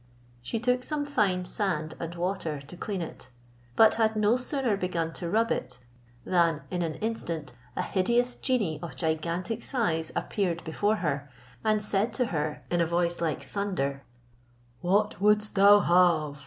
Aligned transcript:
She 0.41 0.59
took 0.59 0.81
some 0.81 1.05
fine 1.05 1.45
sand 1.45 1.93
and 1.99 2.15
water 2.15 2.59
to 2.59 2.75
clean 2.75 3.03
it; 3.03 3.29
but 3.75 3.93
had 4.01 4.15
no 4.15 4.35
sooner 4.35 4.75
begun 4.75 5.13
to 5.13 5.29
rub 5.29 5.51
it, 5.51 5.77
than 6.25 6.63
in 6.71 6.81
an 6.81 6.95
instant 6.95 7.53
a 7.75 7.83
hideous 7.83 8.33
genie 8.33 8.79
of 8.81 8.95
gigantic 8.95 9.61
size 9.61 10.11
appeared 10.15 10.63
before 10.63 10.95
her, 11.05 11.29
and 11.63 11.83
said 11.83 12.13
to 12.15 12.25
her 12.33 12.63
in 12.71 12.81
a 12.81 12.85
voice 12.87 13.21
like 13.21 13.43
thunder, 13.43 14.01
"What 14.79 15.21
wouldst 15.21 15.53
thou 15.53 15.81
have? 15.81 16.39